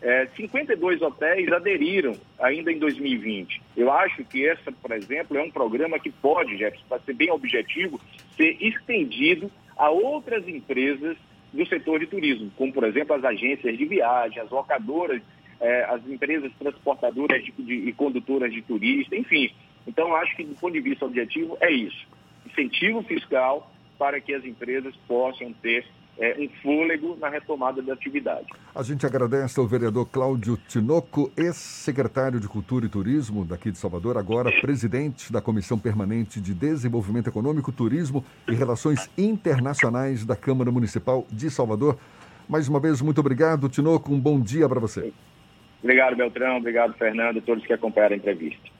É, 0.01 0.27
52 0.35 1.01
hotéis 1.01 1.51
aderiram 1.51 2.13
ainda 2.39 2.71
em 2.71 2.79
2020. 2.79 3.61
Eu 3.75 3.91
acho 3.91 4.23
que 4.23 4.47
essa, 4.47 4.71
por 4.71 4.91
exemplo, 4.91 5.37
é 5.37 5.41
um 5.41 5.51
programa 5.51 5.99
que 5.99 6.09
pode, 6.09 6.57
Jefferson, 6.57 6.85
para 6.87 7.01
ser 7.01 7.13
bem 7.13 7.29
objetivo, 7.31 7.99
ser 8.37 8.55
estendido 8.61 9.51
a 9.75 9.89
outras 9.89 10.47
empresas 10.47 11.17
do 11.51 11.65
setor 11.65 11.99
de 11.99 12.07
turismo, 12.07 12.51
como, 12.55 12.71
por 12.71 12.83
exemplo, 12.85 13.15
as 13.15 13.23
agências 13.25 13.77
de 13.77 13.85
viagem, 13.85 14.41
as 14.41 14.49
locadoras, 14.49 15.21
é, 15.59 15.83
as 15.85 16.05
empresas 16.07 16.51
transportadoras 16.57 17.43
de, 17.43 17.51
de, 17.51 17.73
e 17.89 17.93
condutoras 17.93 18.53
de 18.53 18.61
turista, 18.61 19.15
enfim. 19.15 19.51
Então, 19.85 20.15
acho 20.15 20.35
que, 20.35 20.43
do 20.43 20.55
ponto 20.55 20.73
de 20.73 20.79
vista 20.79 21.05
objetivo, 21.05 21.57
é 21.59 21.71
isso. 21.71 22.07
Incentivo 22.45 23.01
fiscal 23.03 23.69
para 23.97 24.21
que 24.21 24.33
as 24.33 24.45
empresas 24.45 24.95
possam 25.07 25.51
ter 25.53 25.85
é, 26.19 26.35
um 26.37 26.49
fôlego 26.61 27.17
na 27.19 27.29
retomada 27.29 27.81
da 27.81 27.93
atividade. 27.93 28.45
A 28.75 28.83
gente 28.83 29.05
agradece 29.05 29.59
ao 29.59 29.65
vereador 29.65 30.05
Cláudio 30.05 30.57
Tinoco, 30.67 31.31
ex-secretário 31.35 32.39
de 32.39 32.47
Cultura 32.47 32.85
e 32.85 32.89
Turismo 32.89 33.45
daqui 33.45 33.71
de 33.71 33.77
Salvador, 33.77 34.17
agora 34.17 34.51
presidente 34.61 35.31
da 35.31 35.41
Comissão 35.41 35.79
Permanente 35.79 36.41
de 36.41 36.53
Desenvolvimento 36.53 37.27
Econômico, 37.27 37.71
Turismo 37.71 38.23
e 38.47 38.53
Relações 38.53 39.09
Internacionais 39.17 40.25
da 40.25 40.35
Câmara 40.35 40.71
Municipal 40.71 41.25
de 41.31 41.49
Salvador. 41.49 41.97
Mais 42.47 42.67
uma 42.67 42.79
vez, 42.79 43.01
muito 43.01 43.19
obrigado, 43.19 43.69
Tinoco. 43.69 44.11
Um 44.11 44.19
bom 44.19 44.39
dia 44.39 44.67
para 44.67 44.79
você. 44.79 45.13
Obrigado, 45.81 46.15
Beltrão. 46.17 46.57
Obrigado, 46.57 46.93
Fernando, 46.95 47.41
todos 47.41 47.65
que 47.65 47.71
acompanharam 47.71 48.15
a 48.15 48.17
entrevista. 48.17 48.78